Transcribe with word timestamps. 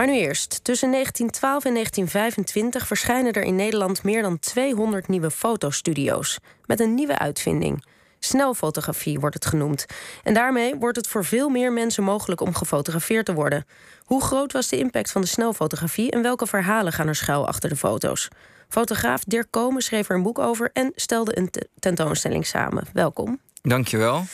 Maar 0.00 0.08
nu 0.08 0.18
eerst. 0.18 0.64
Tussen 0.64 0.90
1912 0.90 1.64
en 1.64 1.72
1925 1.72 2.86
verschijnen 2.86 3.32
er 3.32 3.42
in 3.42 3.54
Nederland 3.54 4.02
meer 4.02 4.22
dan 4.22 4.38
200 4.38 5.08
nieuwe 5.08 5.30
fotostudio's. 5.30 6.38
Met 6.66 6.80
een 6.80 6.94
nieuwe 6.94 7.18
uitvinding. 7.18 7.84
Snelfotografie 8.18 9.20
wordt 9.20 9.34
het 9.34 9.46
genoemd. 9.46 9.86
En 10.22 10.34
daarmee 10.34 10.76
wordt 10.76 10.96
het 10.96 11.06
voor 11.06 11.24
veel 11.24 11.48
meer 11.48 11.72
mensen 11.72 12.02
mogelijk 12.02 12.40
om 12.40 12.54
gefotografeerd 12.54 13.26
te 13.26 13.34
worden. 13.34 13.66
Hoe 14.04 14.22
groot 14.22 14.52
was 14.52 14.68
de 14.68 14.78
impact 14.78 15.10
van 15.10 15.20
de 15.20 15.26
snelfotografie 15.26 16.10
en 16.10 16.22
welke 16.22 16.46
verhalen 16.46 16.92
gaan 16.92 17.08
er 17.08 17.16
schuil 17.16 17.46
achter 17.46 17.68
de 17.68 17.76
foto's? 17.76 18.28
Fotograaf 18.68 19.24
Dirk 19.24 19.46
Komen 19.50 19.82
schreef 19.82 20.08
er 20.08 20.16
een 20.16 20.22
boek 20.22 20.38
over 20.38 20.70
en 20.72 20.92
stelde 20.94 21.38
een 21.38 21.50
tentoonstelling 21.78 22.46
samen. 22.46 22.84
Welkom. 22.92 23.40
Dankjewel. 23.62 24.24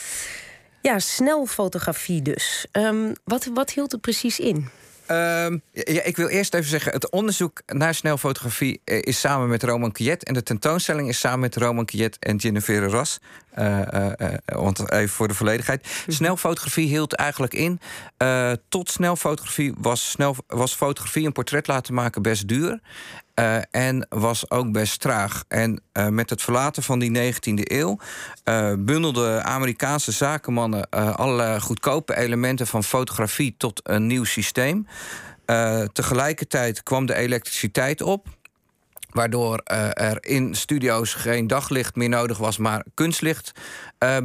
Ja, 0.82 0.98
snelfotografie 0.98 2.22
dus. 2.22 2.66
Um, 2.72 3.12
wat, 3.24 3.44
wat 3.54 3.70
hield 3.70 3.92
het 3.92 4.00
precies 4.00 4.40
in? 4.40 4.70
Um, 5.10 5.62
ja, 5.72 6.02
ik 6.02 6.16
wil 6.16 6.28
eerst 6.28 6.54
even 6.54 6.70
zeggen, 6.70 6.92
het 6.92 7.10
onderzoek 7.10 7.62
naar 7.66 7.94
snelfotografie 7.94 8.80
eh, 8.84 9.02
is 9.02 9.20
samen 9.20 9.48
met 9.48 9.62
Roman 9.62 9.92
Kiet. 9.92 10.24
En 10.24 10.34
de 10.34 10.42
tentoonstelling 10.42 11.08
is 11.08 11.18
samen 11.18 11.40
met 11.40 11.56
Roman 11.56 11.84
Kiet 11.84 12.16
en 12.18 12.36
Jennifer 12.36 12.88
Ras. 12.88 13.18
Uh, 13.58 13.80
uh, 13.92 14.12
want 14.44 14.92
even 14.92 15.08
voor 15.08 15.28
de 15.28 15.34
volledigheid. 15.34 15.82
Mhm. 15.82 16.10
Snelfotografie 16.10 16.88
hield 16.88 17.14
eigenlijk 17.14 17.54
in. 17.54 17.80
tot 18.68 18.90
snelfotografie 18.90 19.74
was, 19.78 20.10
snel, 20.10 20.36
was 20.46 20.74
fotografie 20.74 21.26
een 21.26 21.32
portret 21.32 21.66
laten 21.66 21.94
maken 21.94 22.22
best 22.22 22.48
duur. 22.48 22.80
Uh, 23.40 23.56
en 23.70 24.06
was 24.08 24.50
ook 24.50 24.72
best 24.72 25.00
traag. 25.00 25.44
En 25.48 25.80
uh, 25.92 26.08
met 26.08 26.30
het 26.30 26.42
verlaten 26.42 26.82
van 26.82 26.98
die 26.98 27.32
19e 27.32 27.62
eeuw 27.62 27.98
uh, 28.44 28.72
bundelden 28.78 29.44
Amerikaanse 29.44 30.12
zakenmannen 30.12 30.90
alle 31.16 31.60
goedkope 31.60 32.16
elementen 32.16 32.66
van 32.66 32.84
fotografie 32.84 33.54
tot 33.58 33.80
een 33.82 34.06
nieuw 34.06 34.24
systeem. 34.24 34.86
tegelijkertijd 35.92 36.82
kwam 36.82 37.06
de 37.06 37.14
elektriciteit 37.14 38.02
op. 38.02 38.26
Waardoor 39.10 39.58
er 39.58 40.24
in 40.24 40.54
studio's 40.54 41.14
geen 41.14 41.46
daglicht 41.46 41.96
meer 41.96 42.08
nodig 42.08 42.38
was, 42.38 42.58
maar 42.58 42.84
kunstlicht 42.94 43.52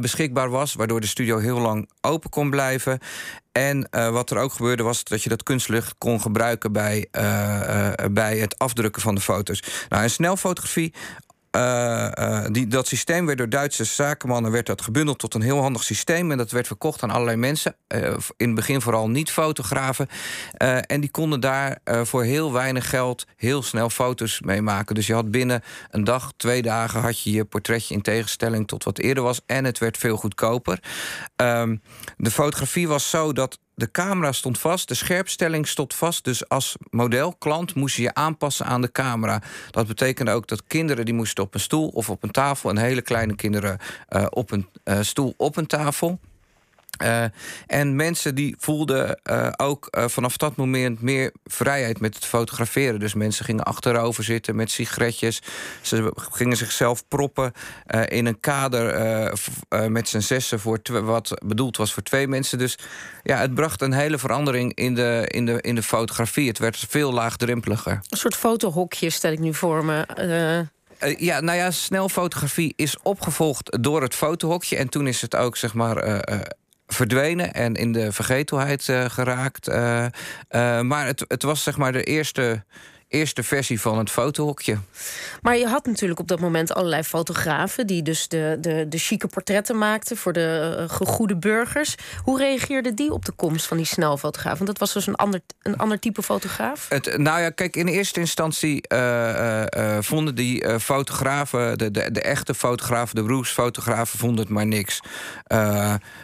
beschikbaar 0.00 0.50
was. 0.50 0.74
Waardoor 0.74 1.00
de 1.00 1.06
studio 1.06 1.38
heel 1.38 1.58
lang 1.58 1.88
open 2.00 2.30
kon 2.30 2.50
blijven. 2.50 2.98
En 3.52 3.88
uh, 3.90 4.10
wat 4.10 4.30
er 4.30 4.38
ook 4.38 4.52
gebeurde 4.52 4.82
was 4.82 5.04
dat 5.04 5.22
je 5.22 5.28
dat 5.28 5.42
kunstlicht 5.42 5.94
kon 5.98 6.20
gebruiken 6.20 6.72
bij, 6.72 7.06
uh, 7.12 7.22
uh, 7.22 7.92
bij 8.10 8.38
het 8.38 8.58
afdrukken 8.58 9.02
van 9.02 9.14
de 9.14 9.20
foto's. 9.20 9.62
Nou, 9.88 10.02
in 10.02 10.10
snelfotografie 10.10 10.92
uh, 11.56 12.08
uh, 12.18 12.44
die, 12.50 12.66
dat 12.66 12.86
systeem 12.86 13.26
werd 13.26 13.38
door 13.38 13.48
Duitse 13.48 13.84
zakenmannen 13.84 14.50
werd 14.50 14.66
dat 14.66 14.82
gebundeld 14.82 15.18
tot 15.18 15.34
een 15.34 15.42
heel 15.42 15.60
handig 15.60 15.82
systeem. 15.82 16.30
En 16.30 16.38
dat 16.38 16.50
werd 16.50 16.66
verkocht 16.66 17.02
aan 17.02 17.10
allerlei 17.10 17.36
mensen. 17.36 17.76
Uh, 17.88 18.00
in 18.36 18.46
het 18.46 18.54
begin 18.54 18.80
vooral 18.80 19.08
niet-fotografen. 19.08 20.08
en 20.86 21.00
die 21.00 21.10
konden 21.10 21.40
daar 21.40 21.78
voor 21.84 22.24
heel 22.24 22.52
weinig 22.52 22.88
geld 22.88 23.26
heel 23.36 23.62
snel 23.62 23.90
foto's 23.90 24.40
mee 24.40 24.62
maken. 24.62 24.94
Dus 24.94 25.06
je 25.06 25.14
had 25.14 25.30
binnen 25.30 25.62
een 25.90 26.04
dag, 26.04 26.32
twee 26.36 26.62
dagen 26.62 27.00
had 27.00 27.20
je 27.20 27.32
je 27.32 27.44
portretje 27.44 27.94
in 27.94 28.02
tegenstelling 28.02 28.66
tot 28.66 28.84
wat 28.84 28.98
eerder 28.98 29.22
was. 29.22 29.40
En 29.46 29.64
het 29.64 29.78
werd 29.78 29.98
veel 29.98 30.16
goedkoper. 30.16 30.78
Ehm, 31.36 31.76
de 32.16 32.30
fotografie 32.30 32.88
was 32.88 33.10
zo 33.10 33.32
dat 33.32 33.58
de 33.74 33.90
camera 33.90 34.32
stond 34.32 34.58
vast, 34.58 34.88
de 34.88 34.94
scherpstelling 34.94 35.68
stond 35.68 35.94
vast. 35.94 36.24
Dus 36.24 36.48
als 36.48 36.76
model, 36.90 37.34
klant, 37.38 37.74
moest 37.74 37.96
je 37.96 38.02
je 38.02 38.14
aanpassen 38.14 38.66
aan 38.66 38.80
de 38.80 38.92
camera. 38.92 39.42
Dat 39.70 39.86
betekende 39.86 40.32
ook 40.32 40.46
dat 40.46 40.62
kinderen 40.66 41.04
die 41.04 41.14
moesten 41.14 41.44
op 41.44 41.54
een 41.54 41.60
stoel 41.60 41.88
of 41.88 42.10
op 42.10 42.22
een 42.22 42.30
tafel... 42.30 42.70
en 42.70 42.76
hele 42.76 43.02
kleine 43.02 43.34
kinderen 43.34 43.78
uh, 44.10 44.26
op 44.30 44.50
een 44.50 44.68
uh, 44.84 44.98
stoel 45.00 45.34
op 45.36 45.56
een 45.56 45.66
tafel... 45.66 46.18
Uh, 47.02 47.24
en 47.66 47.96
mensen 47.96 48.34
die 48.34 48.54
voelden 48.58 49.20
uh, 49.30 49.48
ook 49.56 49.88
uh, 49.90 50.04
vanaf 50.08 50.36
dat 50.36 50.56
moment 50.56 51.00
meer 51.02 51.32
vrijheid 51.44 52.00
met 52.00 52.14
het 52.14 52.24
fotograferen. 52.24 53.00
Dus 53.00 53.14
mensen 53.14 53.44
gingen 53.44 53.64
achterover 53.64 54.24
zitten 54.24 54.56
met 54.56 54.70
sigaretjes. 54.70 55.42
Ze 55.80 56.12
gingen 56.14 56.56
zichzelf 56.56 57.08
proppen 57.08 57.52
in 58.04 58.26
een 58.26 58.40
kader 58.40 58.80
met 59.88 60.08
z'n 60.08 60.20
zessen, 60.20 60.60
voor 60.60 60.80
wat 61.02 61.40
bedoeld 61.44 61.76
was 61.76 61.92
voor 61.92 62.02
twee 62.02 62.28
mensen. 62.28 62.58
Dus 62.58 62.78
ja, 63.22 63.38
het 63.38 63.54
bracht 63.54 63.80
een 63.80 63.92
hele 63.92 64.18
verandering 64.18 64.74
in 64.74 64.94
de, 64.94 65.24
in 65.28 65.46
de, 65.46 65.60
in 65.60 65.74
de 65.74 65.82
fotografie. 65.82 66.48
Het 66.48 66.58
werd 66.58 66.84
veel 66.88 67.12
laagdrempeliger. 67.12 67.92
Een 67.92 68.16
soort 68.16 68.36
fotohokje 68.36 69.10
stel 69.10 69.32
ik 69.32 69.38
nu 69.38 69.54
voor 69.54 69.84
me. 69.84 70.06
Ja, 71.18 71.40
nou 71.40 71.58
ja, 71.58 71.70
snelfotografie 71.70 72.72
is 72.76 72.96
opgevolgd 73.02 73.82
door 73.82 74.02
het 74.02 74.14
fotohokje. 74.14 74.76
En 74.76 74.88
toen 74.88 75.06
is 75.06 75.20
het 75.20 75.36
ook, 75.36 75.56
zeg 75.56 75.74
maar, 75.74 76.08
uh, 76.08 76.40
verdwenen 76.92 77.52
en 77.52 77.74
in 77.74 77.92
de 77.92 78.12
vergetelheid 78.12 78.88
uh, 78.88 79.04
geraakt. 79.04 79.68
Uh, 79.68 80.06
uh, 80.50 80.80
maar 80.80 81.06
het, 81.06 81.24
het 81.28 81.42
was 81.42 81.62
zeg 81.62 81.76
maar 81.76 81.92
de 81.92 82.04
eerste 82.04 82.64
eerste 83.12 83.42
versie 83.42 83.80
van 83.80 83.98
het 83.98 84.10
fotohokje. 84.10 84.78
Maar 85.42 85.56
je 85.56 85.66
had 85.66 85.86
natuurlijk 85.86 86.20
op 86.20 86.28
dat 86.28 86.40
moment 86.40 86.74
allerlei 86.74 87.02
fotografen... 87.02 87.86
die 87.86 88.02
dus 88.02 88.28
de, 88.28 88.56
de, 88.60 88.86
de 88.88 88.98
chique 88.98 89.28
portretten 89.28 89.78
maakten 89.78 90.16
voor 90.16 90.32
de 90.32 90.76
uh, 90.78 90.96
gegoede 90.96 91.36
burgers. 91.36 91.94
Hoe 92.24 92.38
reageerden 92.38 92.94
die 92.94 93.12
op 93.12 93.24
de 93.24 93.32
komst 93.32 93.66
van 93.66 93.76
die 93.76 93.86
snelfotograaf? 93.86 94.54
Want 94.54 94.66
dat 94.66 94.78
was 94.78 94.92
dus 94.92 95.06
een 95.06 95.14
ander, 95.14 95.40
een 95.62 95.76
ander 95.76 95.98
type 95.98 96.22
fotograaf? 96.22 96.86
Het, 96.88 97.18
nou 97.18 97.40
ja, 97.40 97.50
kijk, 97.50 97.76
in 97.76 97.86
eerste 97.86 98.20
instantie 98.20 98.84
uh, 98.92 99.64
uh, 99.76 99.96
vonden 100.00 100.34
die 100.34 100.80
fotografen... 100.80 101.78
De, 101.78 101.90
de, 101.90 102.10
de 102.10 102.22
echte 102.22 102.54
fotografen, 102.54 103.14
de 103.14 103.22
beroepsfotografen, 103.22 104.18
vonden 104.18 104.44
het 104.44 104.54
maar 104.54 104.66
niks. 104.66 105.00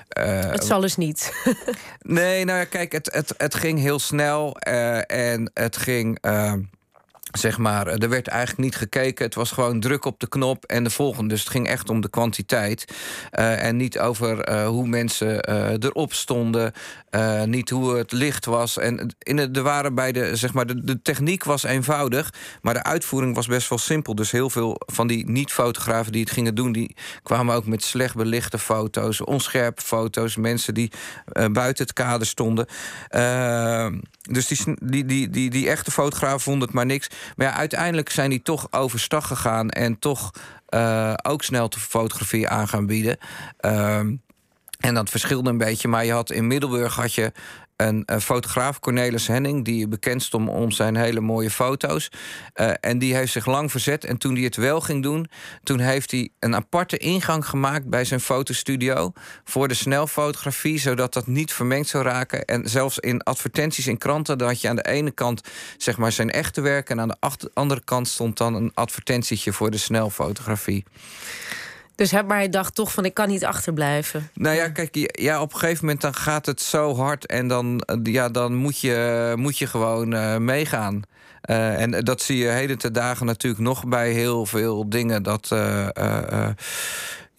het 0.09 0.65
zal 0.65 0.81
dus 0.81 0.97
niet. 0.97 1.33
nee, 2.01 2.45
nou 2.45 2.59
ja, 2.59 2.65
kijk, 2.65 2.93
het, 2.93 3.13
het, 3.13 3.35
het 3.37 3.55
ging 3.55 3.79
heel 3.79 3.99
snel 3.99 4.57
en 4.57 5.51
het 5.55 5.77
ging 5.77 6.19
zeg 7.33 7.59
maar, 7.59 7.87
er 7.87 8.09
werd 8.09 8.29
eigenlijk 8.29 8.61
niet 8.61 8.77
gekeken. 8.77 9.25
Het 9.25 9.35
was 9.35 9.51
gewoon 9.51 9.81
druk 9.81 10.05
op 10.05 10.21
de 10.21 10.29
knop 10.29 10.65
en 10.65 10.85
de 10.85 10.91
volgende. 10.91 11.29
Dus 11.29 11.41
het 11.41 11.51
ging 11.51 11.69
echt 11.69 11.91
om 11.91 12.01
de 12.01 12.11
kwantiteit. 12.11 12.85
Uh, 13.39 13.65
en 13.65 13.77
niet 13.77 13.99
over 13.99 14.51
uh, 14.51 14.67
hoe 14.67 14.87
mensen 14.87 15.41
erop 15.83 16.13
stonden. 16.13 16.73
niet 17.45 17.71
hoe 17.71 17.97
het 17.97 18.13
licht 18.13 18.45
was. 18.45 18.79
En 18.79 19.17
in 19.19 19.53
de, 19.53 19.63
waren 19.63 19.95
bij 19.95 20.13
de, 20.13 20.37
zeg 20.37 20.53
maar, 20.53 20.67
de, 20.67 20.85
de, 20.85 21.03
techniek 21.03 21.45
was 21.45 21.63
eenvoudig. 21.63 22.33
Maar 22.63 22.75
de 22.75 22.83
uitvoering 22.83 23.35
was 23.35 23.47
best 23.47 23.69
wel 23.69 23.79
simpel. 23.79 24.15
Dus 24.15 24.31
heel 24.31 24.51
veel 24.51 24.81
van 24.87 25.07
die 25.07 25.31
niet-fotografen 25.31 26.13
die 26.13 26.21
het 26.21 26.31
gingen 26.31 26.55
doen... 26.55 26.73
die 26.73 26.97
kwamen 27.23 27.55
ook 27.55 27.67
met 27.67 27.83
slecht 27.83 28.15
belichte 28.15 28.59
foto's. 28.59 29.21
Onscherpe 29.21 29.83
foto's. 29.83 30.37
Mensen 30.37 30.75
die 30.75 30.93
buiten 31.51 31.85
het 31.85 31.93
kader 31.93 32.27
stonden. 32.27 32.67
Dus 34.29 34.47
die, 34.47 34.77
die, 34.81 35.05
die, 35.05 35.31
die, 35.31 35.51
die 35.51 35.69
echte 35.69 35.91
fotografen 35.91 36.41
vonden 36.41 36.67
het 36.67 36.77
maar 36.77 36.87
niks. 36.87 37.09
Maar 37.37 37.47
ja, 37.47 37.53
uiteindelijk 37.53 38.11
zijn 38.11 38.31
die 38.31 38.43
toch 38.43 38.73
overstag 38.73 39.27
gegaan 39.27 39.71
en 39.71 39.99
toch 39.99 40.31
uh, 40.71 41.15
ook 41.23 41.45
snel 41.45 41.69
de 41.69 41.81
fotografie 41.81 42.49
aan 42.49 42.69
gaan 42.69 42.87
bieden. 42.87 43.19
Uh, 43.61 43.99
en 44.79 44.95
dat 44.95 45.11
verschilde 45.11 45.51
een 45.51 45.59
beetje, 45.59 45.89
maar 45.89 46.05
je 46.05 46.13
had 46.13 46.31
in 46.31 46.47
Middelburg 46.47 46.95
had 46.95 47.15
je 47.15 47.33
een, 47.79 48.21
fotograaf, 48.21 48.81
Cornelis 48.81 49.27
Henning, 49.27 49.65
die 49.65 49.89
bekend 49.89 50.23
stond 50.23 50.49
om 50.49 50.71
zijn 50.71 50.97
hele 50.97 51.21
mooie 51.21 51.51
foto's. 51.51 52.11
Uh, 52.55 52.71
en 52.81 52.99
die 52.99 53.15
heeft 53.15 53.33
zich 53.33 53.47
lang 53.47 53.71
verzet. 53.71 54.05
En 54.05 54.19
toen 54.19 54.35
hij 54.35 54.45
het 54.45 54.57
wel 54.57 54.81
ging 54.81 55.03
doen, 55.03 55.29
toen 55.63 55.79
heeft 55.79 56.11
hij 56.11 56.29
een 56.39 56.55
aparte 56.55 56.97
ingang 56.97 57.47
gemaakt 57.47 57.89
bij 57.89 58.05
zijn 58.05 58.21
fotostudio 58.21 59.13
voor 59.45 59.69
de 59.69 59.75
snelfotografie, 59.75 60.79
zodat 60.79 61.13
dat 61.13 61.27
niet 61.27 61.53
vermengd 61.53 61.89
zou 61.89 62.05
raken. 62.05 62.45
En 62.45 62.69
zelfs 62.69 62.99
in 62.99 63.23
advertenties 63.23 63.87
in 63.87 63.99
kranten, 63.99 64.39
dat 64.39 64.61
je 64.61 64.69
aan 64.69 64.77
de 64.77 64.89
ene 64.89 65.11
kant 65.11 65.41
zeg 65.77 65.97
maar 65.97 66.13
zijn 66.13 66.31
echte 66.31 66.61
werk 66.61 66.91
en 66.91 67.01
aan 67.01 67.09
de 67.09 67.51
andere 67.55 67.85
kant 67.85 68.09
stond 68.09 68.37
dan 68.37 68.55
een 68.55 68.71
advertentietje 68.75 69.53
voor 69.53 69.71
de 69.71 69.79
snelfotografie. 69.79 70.85
Dus 71.99 72.13
maar 72.13 72.37
hij 72.37 72.49
dacht 72.49 72.75
toch 72.75 72.93
van 72.93 73.05
ik 73.05 73.15
kan 73.15 73.29
niet 73.29 73.45
achterblijven. 73.45 74.31
Nou 74.35 74.57
ja, 74.57 74.69
kijk, 74.69 75.21
ja, 75.21 75.41
op 75.41 75.53
een 75.53 75.59
gegeven 75.59 75.85
moment 75.85 76.03
dan 76.03 76.15
gaat 76.15 76.47
het 76.47 76.61
zo 76.61 76.95
hard 76.97 77.27
en 77.27 77.49
dan, 77.49 77.83
ja, 78.03 78.29
dan 78.29 78.55
moet, 78.55 78.81
je, 78.81 79.33
moet 79.37 79.59
je 79.59 79.67
gewoon 79.67 80.15
uh, 80.15 80.37
meegaan. 80.37 81.03
Uh, 81.51 81.81
en 81.81 82.05
dat 82.05 82.23
zie 82.23 82.39
je 82.39 82.49
heden 82.49 82.79
te 82.79 82.91
dagen 82.91 83.27
natuurlijk 83.27 83.63
nog 83.63 83.87
bij 83.87 84.11
heel 84.11 84.47
veel 84.47 84.89
dingen. 84.89 85.23
Dat 85.23 85.49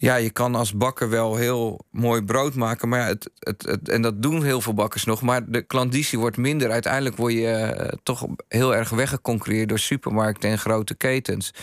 ja, 0.02 0.16
je 0.16 0.30
kan 0.30 0.54
als 0.54 0.76
bakker 0.76 1.10
wel 1.10 1.36
heel 1.36 1.80
mooi 1.90 2.22
brood 2.22 2.54
maken. 2.54 2.88
Maar 2.88 3.06
het, 3.06 3.30
het, 3.38 3.62
het, 3.62 3.88
en 3.88 4.02
dat 4.02 4.22
doen 4.22 4.44
heel 4.44 4.60
veel 4.60 4.74
bakkers 4.74 5.04
nog. 5.04 5.22
Maar 5.22 5.50
de 5.50 5.62
klanditie 5.62 6.18
wordt 6.18 6.36
minder. 6.36 6.70
Uiteindelijk 6.70 7.16
word 7.16 7.32
je 7.32 7.76
uh, 7.80 7.88
toch 8.02 8.26
heel 8.48 8.74
erg 8.74 8.90
weggeconcurreerd 8.90 9.68
door 9.68 9.78
supermarkten 9.78 10.50
en 10.50 10.58
grote 10.58 10.94
ketens. 10.94 11.54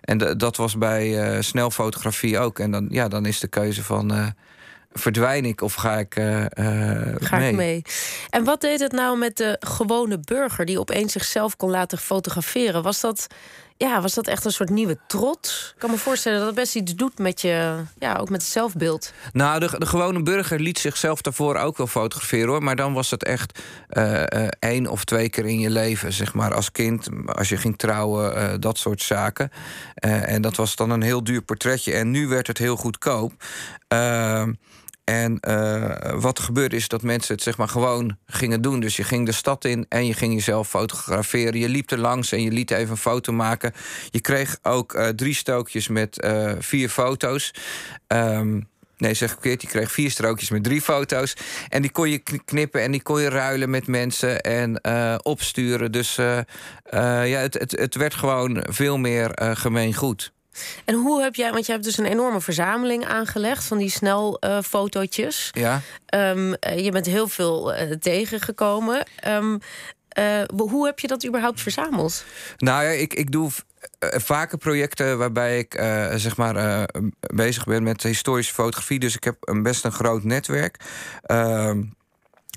En 0.00 0.18
dat 0.38 0.56
was 0.56 0.78
bij 0.78 1.34
uh, 1.34 1.40
snelfotografie 1.40 2.38
ook. 2.38 2.58
En 2.58 2.70
dan, 2.70 2.86
ja, 2.90 3.08
dan 3.08 3.26
is 3.26 3.40
de 3.40 3.48
keuze 3.48 3.84
van. 3.84 4.12
Uh, 4.12 4.26
verdwijn 4.92 5.44
ik 5.44 5.60
of 5.60 5.74
ga 5.74 5.98
ik, 5.98 6.14
ga 6.14 7.38
mee? 7.38 7.50
ik 7.50 7.56
mee? 7.56 7.82
En 8.30 8.44
wat 8.44 8.60
deed 8.60 8.80
het 8.80 8.92
nou 8.92 9.18
met 9.18 9.36
de 9.36 9.56
gewone 9.60 10.20
burger 10.20 10.64
die 10.64 10.80
opeens 10.80 11.12
zichzelf 11.12 11.56
kon 11.56 11.70
laten 11.70 11.98
fotograferen? 11.98 12.82
Was 12.82 13.00
dat 13.00 13.26
ja, 13.82 14.00
was 14.00 14.14
dat 14.14 14.26
echt 14.26 14.44
een 14.44 14.52
soort 14.52 14.70
nieuwe 14.70 14.98
trots? 15.06 15.70
Ik 15.74 15.80
kan 15.80 15.90
me 15.90 15.96
voorstellen 15.96 16.38
dat 16.38 16.46
het 16.46 16.56
best 16.56 16.76
iets 16.76 16.94
doet 16.94 17.18
met 17.18 17.40
je, 17.40 17.82
ja, 17.98 18.16
ook 18.16 18.30
met 18.30 18.42
het 18.42 18.50
zelfbeeld. 18.50 19.12
Nou, 19.32 19.60
de, 19.60 19.78
de 19.78 19.86
gewone 19.86 20.22
burger 20.22 20.60
liet 20.60 20.78
zichzelf 20.78 21.20
daarvoor 21.20 21.56
ook 21.56 21.76
wel 21.76 21.86
fotograferen 21.86 22.48
hoor. 22.48 22.62
Maar 22.62 22.76
dan 22.76 22.92
was 22.92 23.10
het 23.10 23.24
echt 23.24 23.58
uh, 23.90 24.22
één 24.58 24.86
of 24.86 25.04
twee 25.04 25.28
keer 25.30 25.46
in 25.46 25.60
je 25.60 25.70
leven, 25.70 26.12
zeg 26.12 26.34
maar, 26.34 26.54
als 26.54 26.72
kind, 26.72 27.08
als 27.26 27.48
je 27.48 27.56
ging 27.56 27.78
trouwen, 27.78 28.36
uh, 28.36 28.54
dat 28.58 28.78
soort 28.78 29.02
zaken. 29.02 29.50
en 29.94 30.42
dat 30.42 30.56
was 30.56 30.76
dan 30.76 30.90
een 30.90 31.02
heel 31.02 31.24
duur 31.24 31.42
portretje. 31.42 31.92
En 31.92 32.10
nu 32.10 32.28
werd 32.28 32.46
het 32.46 32.58
heel 32.58 32.76
goedkoop. 32.76 33.32
Ehm, 35.04 35.22
en 35.22 35.38
uh, 35.48 36.20
wat 36.20 36.38
er 36.38 36.44
gebeurde 36.44 36.76
is 36.76 36.88
dat 36.88 37.02
mensen 37.02 37.34
het 37.34 37.42
zeg 37.42 37.56
maar 37.56 37.68
gewoon 37.68 38.16
gingen 38.26 38.62
doen. 38.62 38.80
Dus 38.80 38.96
je 38.96 39.04
ging 39.04 39.26
de 39.26 39.32
stad 39.32 39.64
in 39.64 39.86
en 39.88 40.06
je 40.06 40.14
ging 40.14 40.34
jezelf 40.34 40.68
fotograferen. 40.68 41.60
Je 41.60 41.68
liep 41.68 41.90
er 41.90 41.98
langs 41.98 42.32
en 42.32 42.42
je 42.42 42.50
liet 42.50 42.70
even 42.70 42.90
een 42.90 42.96
foto 42.96 43.32
maken. 43.32 43.72
Je 44.10 44.20
kreeg 44.20 44.58
ook 44.62 44.94
uh, 44.94 45.08
drie 45.08 45.34
stookjes 45.34 45.88
met 45.88 46.24
uh, 46.24 46.52
vier 46.58 46.88
foto's. 46.88 47.54
Um, 48.06 48.68
nee, 48.96 49.14
zeg 49.14 49.28
ik 49.28 49.38
verkeerd. 49.40 49.62
Je 49.62 49.68
kreeg 49.68 49.92
vier 49.92 50.10
strookjes 50.10 50.50
met 50.50 50.64
drie 50.64 50.80
foto's. 50.80 51.36
En 51.68 51.82
die 51.82 51.90
kon 51.90 52.10
je 52.10 52.18
knippen 52.44 52.82
en 52.82 52.90
die 52.90 53.02
kon 53.02 53.20
je 53.20 53.28
ruilen 53.28 53.70
met 53.70 53.86
mensen 53.86 54.40
en 54.40 54.84
opsturen. 55.24 55.92
Dus 55.92 56.14
ja, 56.14 56.44
het, 57.24 57.54
het, 57.54 57.70
het 57.70 57.94
werd 57.94 58.14
gewoon 58.14 58.64
veel 58.68 58.98
meer 58.98 59.30
gemeen 59.54 59.94
goed. 59.94 60.32
En 60.84 60.94
hoe 60.94 61.22
heb 61.22 61.34
jij, 61.34 61.52
want 61.52 61.66
je 61.66 61.72
hebt 61.72 61.84
dus 61.84 61.98
een 61.98 62.04
enorme 62.06 62.40
verzameling 62.40 63.06
aangelegd 63.06 63.64
van 63.64 63.78
die 63.78 63.90
snelfotootjes. 63.90 65.50
Uh, 65.56 65.62
ja. 65.62 65.80
Um, 66.30 66.56
je 66.76 66.90
bent 66.92 67.06
heel 67.06 67.28
veel 67.28 67.74
uh, 67.74 67.90
tegengekomen. 67.90 69.06
Um, 69.28 69.58
uh, 70.18 70.42
hoe 70.56 70.86
heb 70.86 70.98
je 70.98 71.06
dat 71.06 71.26
überhaupt 71.26 71.60
verzameld? 71.60 72.24
Nou 72.56 72.84
ja, 72.84 72.90
ik, 72.90 73.14
ik 73.14 73.32
doe 73.32 73.50
vaker 74.00 74.58
projecten 74.58 75.18
waarbij 75.18 75.58
ik 75.58 75.74
zeg 76.14 76.36
maar 76.36 76.86
bezig 77.20 77.64
ben 77.64 77.82
met 77.82 78.02
historische 78.02 78.54
fotografie. 78.54 78.98
Dus 78.98 79.16
ik 79.16 79.24
heb 79.24 79.36
een 79.40 79.62
best 79.62 79.84
een 79.84 79.92
groot 79.92 80.24
netwerk. 80.24 80.76
Ehm, 81.22 81.82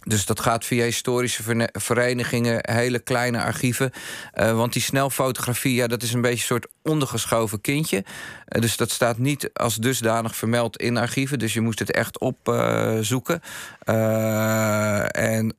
dus 0.06 0.26
dat 0.26 0.40
gaat 0.40 0.66
via 0.66 0.84
historische 0.84 1.70
verenigingen, 1.72 2.60
hele 2.62 3.00
kleine 3.00 3.44
archieven. 3.44 3.92
Uh, 4.34 4.56
want 4.56 4.74
die 4.74 4.82
snelfotografie, 4.82 5.76
ja, 5.76 5.88
dat 5.88 6.02
is 6.02 6.14
een 6.14 6.22
beetje 6.22 6.38
een 6.38 6.46
soort 6.46 6.68
ondergeschoven 6.84 7.62
kindje. 7.62 7.98
Uh, 7.98 8.62
dus 8.62 8.78
dat 8.78 8.92
staat 8.92 9.18
niet 9.18 9.50
als 9.54 9.76
dusdanig 9.76 10.36
vermeld 10.36 10.78
in 10.78 10.98
archieven. 10.98 11.40
Dus 11.40 11.54
je 11.54 11.62
moest 11.62 11.80
het 11.80 11.92
echt 11.92 12.20
opzoeken. 12.20 13.42
Uh, 13.90 15.16
en. 15.18 15.54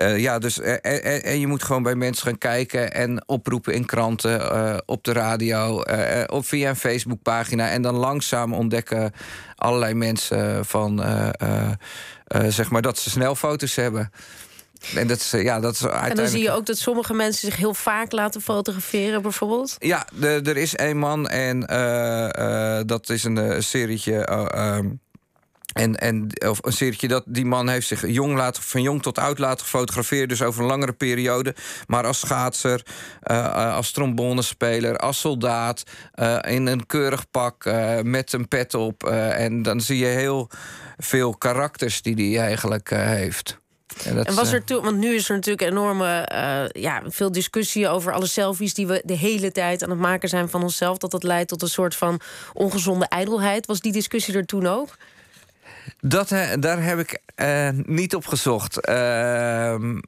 Uh, 0.00 0.18
ja, 0.18 0.38
dus 0.38 0.60
en, 0.60 0.82
en, 0.82 1.22
en, 1.22 1.40
je 1.40 1.46
moet 1.46 1.62
gewoon 1.62 1.82
bij 1.82 1.94
mensen 1.94 2.26
gaan 2.26 2.38
kijken 2.38 2.92
en 2.92 3.28
oproepen 3.28 3.74
in 3.74 3.86
kranten, 3.86 4.40
uh, 4.40 4.76
op 4.86 5.04
de 5.04 5.12
radio, 5.12 5.82
uh, 5.90 6.22
op 6.26 6.46
via 6.46 6.68
een 6.68 6.76
Facebookpagina. 6.76 7.68
En 7.68 7.82
dan 7.82 7.94
langzaam 7.94 8.54
ontdekken 8.54 9.12
allerlei 9.56 9.94
mensen 9.94 10.64
van 10.64 11.04
zeg 12.48 12.70
maar 12.70 12.82
dat 12.82 12.98
ze 12.98 13.10
snel 13.10 13.34
foto's 13.34 13.74
hebben. 13.74 14.12
En, 14.94 15.06
dat 15.06 15.18
is, 15.18 15.30
ja, 15.30 15.60
dat 15.60 15.74
is 15.74 15.82
uiteindelijk... 15.82 16.18
en 16.18 16.24
dan 16.24 16.32
zie 16.32 16.42
je 16.42 16.50
ook 16.50 16.66
dat 16.66 16.78
sommige 16.78 17.14
mensen 17.14 17.48
zich 17.48 17.58
heel 17.58 17.74
vaak 17.74 18.12
laten 18.12 18.40
fotograferen, 18.40 19.22
bijvoorbeeld? 19.22 19.76
Ja, 19.78 20.06
er 20.20 20.56
is 20.56 20.74
één 20.74 20.98
man 20.98 21.28
en 21.28 21.60
dat 22.86 23.08
is 23.08 23.24
een 23.24 23.62
serietje. 23.62 24.26
En, 25.72 25.96
en 25.96 26.28
of 26.46 26.58
een 26.62 26.72
serietje 26.72 27.08
dat 27.08 27.24
die 27.26 27.44
man 27.44 27.68
heeft 27.68 27.86
zich 27.86 28.06
jong 28.06 28.36
laten, 28.36 28.62
van 28.62 28.82
jong 28.82 29.02
tot 29.02 29.18
oud 29.18 29.38
laten 29.38 29.66
fotograferen, 29.66 30.28
dus 30.28 30.42
over 30.42 30.62
een 30.62 30.68
langere 30.68 30.92
periode. 30.92 31.54
Maar 31.86 32.06
als 32.06 32.18
schaatser, 32.18 32.82
uh, 33.30 33.74
als 33.74 33.90
trombonespeler, 33.90 34.96
als 34.96 35.20
soldaat, 35.20 35.82
uh, 36.14 36.38
in 36.42 36.66
een 36.66 36.86
keurig 36.86 37.30
pak, 37.30 37.64
uh, 37.64 38.00
met 38.00 38.32
een 38.32 38.48
pet 38.48 38.74
op. 38.74 39.04
en 39.04 39.62
dan 39.62 39.80
zie 39.80 39.98
je 39.98 40.06
heel 40.06 40.50
veel 40.98 41.36
karakters 41.36 42.02
die 42.02 42.14
hij 42.14 42.46
eigenlijk 42.46 42.90
heeft. 42.90 43.60
En, 44.04 44.14
dat, 44.14 44.26
en, 44.26 44.34
was 44.34 44.52
er 44.52 44.64
toen, 44.64 44.82
want 44.82 44.96
nu 44.96 45.14
is 45.14 45.28
er 45.28 45.34
natuurlijk 45.34 45.70
enorme, 45.70 46.28
uh, 46.32 46.82
ja, 46.82 47.02
veel 47.06 47.32
discussie 47.32 47.88
over 47.88 48.12
alle 48.12 48.26
selfies 48.26 48.74
die 48.74 48.86
we 48.86 49.02
de 49.04 49.16
hele 49.16 49.52
tijd 49.52 49.82
aan 49.82 49.90
het 49.90 49.98
maken 49.98 50.28
zijn 50.28 50.48
van 50.48 50.62
onszelf. 50.62 50.98
Dat 50.98 51.10
dat 51.10 51.22
leidt 51.22 51.48
tot 51.48 51.62
een 51.62 51.68
soort 51.68 51.94
van 51.94 52.20
ongezonde 52.52 53.06
ijdelheid. 53.06 53.66
Was 53.66 53.80
die 53.80 53.92
discussie 53.92 54.34
er 54.34 54.46
toen 54.46 54.66
ook? 54.66 54.96
Dat, 56.00 56.28
daar 56.58 56.82
heb 56.82 56.98
ik 56.98 57.20
uh, 57.36 57.68
niet 57.72 58.14
op 58.14 58.26
gezocht. 58.26 58.88
Uh, 58.88 59.98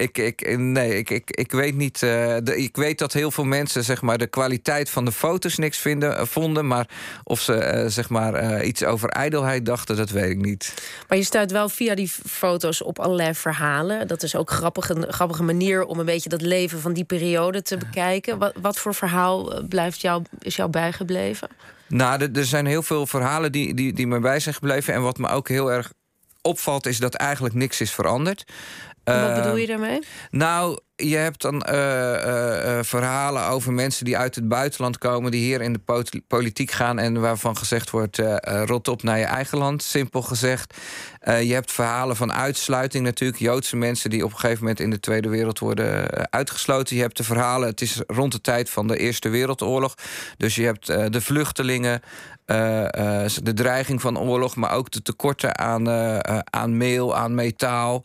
ik, 0.00 0.18
ik, 0.18 0.58
nee, 0.58 0.96
ik, 0.98 1.10
ik, 1.10 1.30
ik 1.30 1.52
weet 1.52 1.74
niet. 1.74 2.02
Uh, 2.02 2.36
de, 2.42 2.56
ik 2.56 2.76
weet 2.76 2.98
dat 2.98 3.12
heel 3.12 3.30
veel 3.30 3.44
mensen 3.44 3.84
zeg 3.84 4.02
maar, 4.02 4.18
de 4.18 4.26
kwaliteit 4.26 4.90
van 4.90 5.04
de 5.04 5.12
foto's 5.12 5.56
niks 5.56 5.78
vinden, 5.78 6.26
vonden. 6.26 6.66
Maar 6.66 6.88
of 7.24 7.40
ze 7.40 7.84
zeg 7.88 8.08
maar, 8.08 8.64
iets 8.64 8.84
over 8.84 9.08
ijdelheid 9.08 9.66
dachten, 9.66 9.96
dat 9.96 10.10
weet 10.10 10.30
ik 10.30 10.40
niet. 10.44 10.74
Maar 11.08 11.18
je 11.18 11.24
stuit 11.24 11.52
wel 11.52 11.68
via 11.68 11.94
die 11.94 12.08
foto's 12.26 12.82
op 12.82 12.98
allerlei 12.98 13.34
verhalen. 13.34 14.08
Dat 14.08 14.22
is 14.22 14.36
ook 14.36 14.50
grappig, 14.50 14.88
een 14.88 15.12
grappige 15.12 15.42
manier 15.42 15.84
om 15.84 15.98
een 15.98 16.06
beetje 16.06 16.28
dat 16.28 16.42
leven 16.42 16.80
van 16.80 16.92
die 16.92 17.04
periode 17.04 17.62
te 17.62 17.76
bekijken. 17.76 18.38
Wat, 18.38 18.52
wat 18.60 18.78
voor 18.78 18.94
verhaal 18.94 19.62
blijft 19.68 20.00
jou, 20.00 20.22
is 20.40 20.56
jou 20.56 20.70
bijgebleven? 20.70 21.48
Nou, 21.88 22.30
er 22.32 22.44
zijn 22.44 22.66
heel 22.66 22.82
veel 22.82 23.06
verhalen 23.06 23.52
die, 23.52 23.74
die, 23.74 23.92
die 23.92 24.06
me 24.06 24.20
bij 24.20 24.40
zijn 24.40 24.54
gebleven. 24.54 24.94
En 24.94 25.02
wat 25.02 25.18
me 25.18 25.28
ook 25.28 25.48
heel 25.48 25.72
erg 25.72 25.92
opvalt, 26.42 26.86
is 26.86 26.98
dat 26.98 27.14
eigenlijk 27.14 27.54
niks 27.54 27.80
is 27.80 27.90
veranderd. 27.92 28.44
Wat 29.08 29.34
bedoel 29.34 29.56
je 29.56 29.66
daarmee? 29.66 29.98
Nou, 30.30 30.78
je 31.02 31.16
hebt 31.16 31.42
dan 31.42 31.66
uh, 31.70 31.74
uh, 31.74 32.78
verhalen 32.82 33.46
over 33.46 33.72
mensen 33.72 34.04
die 34.04 34.16
uit 34.16 34.34
het 34.34 34.48
buitenland 34.48 34.98
komen, 34.98 35.30
die 35.30 35.40
hier 35.40 35.60
in 35.60 35.72
de 35.72 36.22
politiek 36.26 36.70
gaan 36.70 36.98
en 36.98 37.20
waarvan 37.20 37.56
gezegd 37.56 37.90
wordt: 37.90 38.22
rot 38.42 38.88
op 38.88 39.02
naar 39.02 39.18
je 39.18 39.24
eigen 39.24 39.58
land, 39.58 39.82
simpel 39.82 40.22
gezegd. 40.22 40.74
je 41.24 41.52
hebt 41.52 41.72
verhalen 41.72 42.16
van 42.16 42.32
uitsluiting 42.32 43.04
natuurlijk, 43.04 43.40
Joodse 43.40 43.76
mensen 43.76 44.10
die 44.10 44.24
op 44.24 44.32
een 44.32 44.38
gegeven 44.38 44.60
moment 44.60 44.80
in 44.80 44.90
de 44.90 45.00
Tweede 45.00 45.28
Wereld 45.28 45.58
worden 45.58 46.10
uitgesloten. 46.30 46.96
Je 46.96 47.02
hebt 47.02 47.16
de 47.16 47.24
verhalen, 47.24 47.68
het 47.68 47.80
is 47.80 48.00
rond 48.06 48.32
de 48.32 48.40
tijd 48.40 48.70
van 48.70 48.86
de 48.86 48.98
Eerste 48.98 49.28
Wereldoorlog, 49.28 49.94
dus 50.36 50.54
je 50.54 50.64
hebt 50.64 50.86
de 50.86 51.20
vluchtelingen. 51.20 52.00
de 52.46 53.52
dreiging 53.54 54.00
van 54.00 54.18
oorlog, 54.18 54.56
maar 54.56 54.72
ook 54.72 54.90
de 54.90 55.02
tekorten 55.02 55.58
aan, 55.58 55.88
aan 56.50 56.76
meel, 56.76 57.16
aan 57.16 57.34
metaal. 57.34 58.04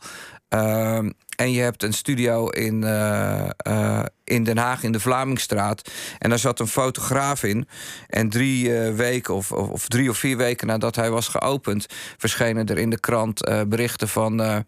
Ehm, 0.54 1.10
en 1.36 1.52
je 1.52 1.60
hebt 1.60 1.82
een 1.82 1.92
studio 1.92 2.48
in, 2.48 2.82
uh, 2.82 3.48
uh, 3.68 4.02
in 4.24 4.44
Den 4.44 4.58
Haag 4.58 4.82
in 4.82 4.92
de 4.92 5.00
Vlamingstraat. 5.00 5.90
En 6.18 6.28
daar 6.28 6.38
zat 6.38 6.60
een 6.60 6.66
fotograaf 6.66 7.42
in. 7.42 7.68
En 8.08 8.28
drie 8.28 8.68
uh, 8.68 8.94
weken 8.94 9.34
of, 9.34 9.52
of, 9.52 9.68
of, 9.68 9.88
drie 9.88 10.10
of 10.10 10.18
vier 10.18 10.36
weken 10.36 10.66
nadat 10.66 10.96
hij 10.96 11.10
was 11.10 11.28
geopend, 11.28 11.86
verschenen 12.18 12.66
er 12.66 12.78
in 12.78 12.90
de 12.90 13.00
krant 13.00 13.40
berichten 13.68 14.08
van. 14.08 14.64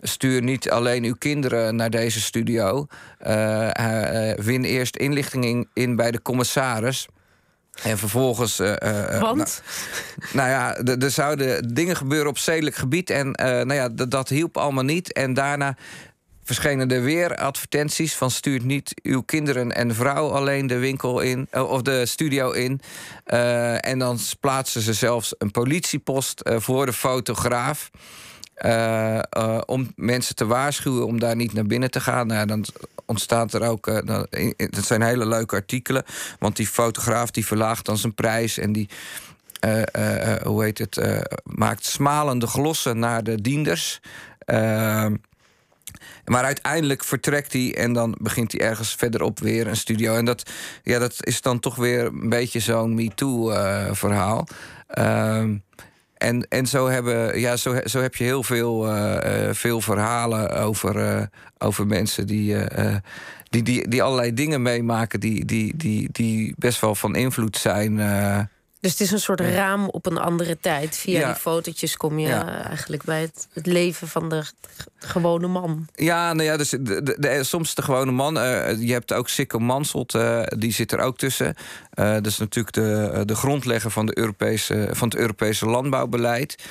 Stuur 0.00 0.42
niet 0.42 0.70
alleen 0.70 1.04
uw 1.04 1.14
kinderen 1.18 1.76
naar 1.76 1.90
deze 1.90 2.20
studio. 2.20 2.86
win 4.36 4.64
eerst 4.64 4.96
inlichting 4.96 5.44
in, 5.44 5.68
in 5.72 5.96
bij 5.96 6.10
de 6.10 6.22
commissaris. 6.22 7.08
En 7.82 7.98
vervolgens. 7.98 8.60
Uh, 8.60 8.72
uh, 8.84 9.20
Want? 9.20 9.62
Nou, 10.32 10.32
nou 10.32 10.48
ja, 10.48 10.76
er 10.96 11.10
zouden 11.10 11.74
dingen 11.74 11.96
gebeuren 11.96 12.28
op 12.28 12.38
zedelijk 12.38 12.76
gebied. 12.76 13.10
En 13.10 13.26
uh, 13.26 13.46
nou 13.46 13.74
ja, 13.74 13.88
dat 13.88 14.28
hielp 14.28 14.56
allemaal 14.56 14.84
niet. 14.84 15.12
En 15.12 15.34
daarna 15.34 15.76
verschenen 16.44 16.90
er 16.90 17.02
weer 17.02 17.36
advertenties 17.36 18.14
van 18.14 18.30
stuurt 18.30 18.64
niet 18.64 19.00
uw 19.02 19.20
kinderen 19.20 19.72
en 19.72 19.94
vrouw 19.94 20.30
alleen 20.30 20.66
de 20.66 20.78
winkel 20.78 21.20
in 21.20 21.48
of 21.52 21.82
de 21.82 22.06
studio 22.06 22.50
in. 22.50 22.80
en 23.80 23.98
dan 23.98 24.18
plaatsen 24.40 24.80
ze 24.80 24.92
zelfs 24.92 25.34
een 25.38 25.50
politiepost 25.50 26.42
voor 26.44 26.86
de 26.86 26.92
fotograaf. 26.92 27.90
Uh, 28.64 29.18
uh, 29.38 29.60
om 29.66 29.92
mensen 29.96 30.34
te 30.34 30.46
waarschuwen 30.46 31.06
om 31.06 31.18
daar 31.18 31.36
niet 31.36 31.52
naar 31.52 31.66
binnen 31.66 31.90
te 31.90 32.00
gaan. 32.00 32.26
Nou, 32.26 32.46
dan 32.46 32.64
ontstaat 33.06 33.52
er 33.52 33.62
ook. 33.62 33.86
Uh, 33.86 33.98
dan, 34.04 34.26
het 34.56 34.84
zijn 34.84 35.02
hele 35.02 35.26
leuke 35.26 35.54
artikelen. 35.54 36.04
Want 36.38 36.56
die 36.56 36.66
fotograaf 36.66 37.30
die 37.30 37.46
verlaagt 37.46 37.86
dan 37.86 37.98
zijn 37.98 38.14
prijs 38.14 38.58
en 38.58 38.72
die. 38.72 38.88
hoe 40.42 40.64
heet 40.64 40.78
het? 40.78 41.00
maakt 41.42 41.84
smalende 41.84 42.46
glossen 42.46 42.98
naar 42.98 43.22
de 43.24 43.40
dienders. 43.40 44.00
Ehm, 44.38 45.14
maar 46.24 46.44
uiteindelijk 46.44 47.04
vertrekt 47.04 47.52
hij 47.52 47.74
en 47.74 47.92
dan 47.92 48.16
begint 48.20 48.52
hij 48.52 48.60
ergens 48.60 48.94
verderop 48.94 49.38
weer 49.38 49.66
een 49.66 49.76
studio. 49.76 50.14
En 50.14 50.24
dat, 50.24 50.50
ja, 50.82 50.98
dat 50.98 51.26
is 51.26 51.40
dan 51.40 51.60
toch 51.60 51.76
weer 51.76 52.04
een 52.04 52.28
beetje 52.28 52.60
zo'n 52.60 52.94
MeToo-verhaal. 52.94 54.46
Ehm, 54.86 55.56
en, 56.18 56.46
en 56.48 56.66
zo, 56.66 56.86
hebben, 56.86 57.40
ja, 57.40 57.56
zo, 57.56 57.74
zo 57.84 58.00
heb 58.00 58.14
je 58.14 58.24
heel 58.24 58.42
veel, 58.42 58.94
uh, 58.96 59.48
veel 59.52 59.80
verhalen 59.80 60.56
over, 60.56 60.96
uh, 60.96 61.22
over 61.58 61.86
mensen 61.86 62.26
die, 62.26 62.56
die, 63.50 63.62
die, 63.62 63.88
die 63.88 64.02
allerlei 64.02 64.34
dingen 64.34 64.62
meemaken 64.62 65.20
die, 65.20 65.44
die, 65.44 65.76
die, 65.76 66.08
die 66.12 66.54
best 66.58 66.80
wel 66.80 66.94
van 66.94 67.16
invloed 67.16 67.56
zijn 67.56 68.00
Dus 68.80 68.90
het 68.90 69.00
is 69.00 69.10
een 69.10 69.20
soort 69.20 69.40
raam 69.40 69.88
op 69.88 70.06
een 70.06 70.18
andere 70.18 70.58
tijd. 70.60 70.96
Via 70.96 71.26
die 71.26 71.40
fotootjes 71.40 71.96
kom 71.96 72.18
je 72.18 72.32
eigenlijk 72.32 73.04
bij 73.04 73.20
het, 73.20 73.48
het, 73.52 73.66
leven 73.66 74.08
van 74.08 74.28
de 74.28 74.44
gewone 74.98 75.46
man. 75.46 75.86
Ja, 75.94 76.32
nou 76.32 76.48
ja, 76.48 76.56
dus 76.56 76.70
de, 76.70 77.16
de, 77.18 77.44
soms 77.44 77.74
de 77.74 77.82
gewone 77.82 78.12
man. 78.12 78.36
Uh, 78.36 78.80
je 78.80 78.92
hebt 78.92 79.12
ook 79.12 79.28
Sikko 79.28 79.58
Manselt, 79.58 80.14
uh, 80.14 80.42
die 80.58 80.72
zit 80.72 80.92
er 80.92 80.98
ook 80.98 81.18
tussen. 81.18 81.54
Uh, 81.94 82.12
dat 82.12 82.26
is 82.26 82.38
natuurlijk 82.38 82.74
de, 82.74 83.22
de 83.24 83.34
grondlegger 83.34 83.90
van, 83.90 84.06
de 84.06 84.18
Europese, 84.18 84.88
van 84.92 85.08
het 85.08 85.16
Europese 85.16 85.66
landbouwbeleid. 85.66 86.62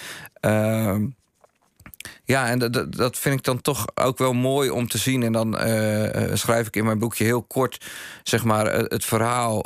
Ja, 2.28 2.48
en 2.50 2.60
dat, 2.60 2.94
dat 2.94 3.18
vind 3.18 3.36
ik 3.36 3.44
dan 3.44 3.62
toch 3.62 3.86
ook 3.96 4.18
wel 4.18 4.34
mooi 4.34 4.70
om 4.70 4.88
te 4.88 4.98
zien. 4.98 5.24
En 5.24 5.32
dan 5.32 5.68
uh, 5.68 6.34
schrijf 6.34 6.68
ik 6.68 6.76
in 6.76 6.86
mijn 6.86 7.00
boekje 7.00 7.24
heel 7.24 7.42
kort 7.42 7.86
zeg 8.24 8.44
maar, 8.44 8.74
het 8.74 9.06
verhaal 9.06 9.64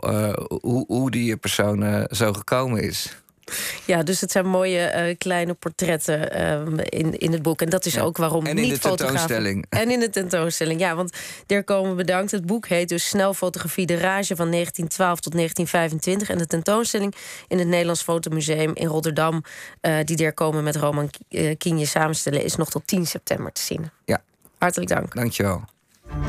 hoe, 0.61 0.85
hoe 0.87 1.11
die 1.11 1.37
persoon 1.37 2.07
zo 2.11 2.33
gekomen 2.33 2.83
is. 2.83 3.20
Ja, 3.85 4.03
dus 4.03 4.21
het 4.21 4.31
zijn 4.31 4.45
mooie 4.45 4.93
uh, 5.09 5.15
kleine 5.17 5.53
portretten 5.53 6.37
uh, 6.37 6.83
in, 6.83 7.19
in 7.19 7.31
het 7.31 7.41
boek. 7.41 7.61
En 7.61 7.69
dat 7.69 7.85
is 7.85 7.99
ook 7.99 8.17
waarom 8.17 8.45
en 8.45 8.57
in 8.57 8.63
niet 8.63 8.81
de 8.81 8.95
tentoonstelling. 8.95 9.65
En 9.69 9.91
in 9.91 9.99
de 9.99 10.09
tentoonstelling, 10.09 10.79
ja. 10.79 10.95
Want 10.95 11.17
Dirk 11.45 11.65
Komen 11.65 11.95
bedankt. 11.95 12.31
Het 12.31 12.45
boek 12.45 12.67
heet 12.67 12.89
dus 12.89 13.07
Snelfotografie 13.07 13.85
de 13.85 13.97
Rage 13.97 14.35
van 14.35 14.51
1912 14.51 15.19
tot 15.19 15.33
1925. 15.33 16.29
En 16.29 16.37
de 16.37 16.47
tentoonstelling 16.47 17.15
in 17.47 17.59
het 17.59 17.67
Nederlands 17.67 18.01
Fotomuseum 18.01 18.71
in 18.73 18.87
Rotterdam... 18.87 19.43
Uh, 19.81 19.97
die 20.03 20.15
Dirk 20.15 20.35
Komen 20.35 20.63
met 20.63 20.75
Roman 20.75 21.09
Kienje 21.57 21.85
samenstellen... 21.85 22.43
is 22.43 22.55
nog 22.55 22.69
tot 22.69 22.87
10 22.87 23.05
september 23.05 23.51
te 23.51 23.61
zien. 23.61 23.89
Ja. 24.05 24.21
Hartelijk 24.57 24.89
dank. 24.89 25.15
Dankjewel. 25.15 25.63